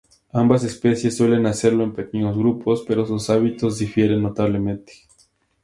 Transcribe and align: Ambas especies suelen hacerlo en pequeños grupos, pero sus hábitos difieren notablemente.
Ambas 0.33 0.63
especies 0.63 1.15
suelen 1.15 1.45
hacerlo 1.45 1.83
en 1.83 1.93
pequeños 1.93 2.35
grupos, 2.35 2.83
pero 2.87 3.05
sus 3.05 3.29
hábitos 3.29 3.77
difieren 3.77 4.23
notablemente. 4.23 4.93